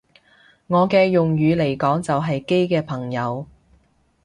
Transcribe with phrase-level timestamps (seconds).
[0.65, 3.45] 我嘅用語嚟講就係基嘅朋友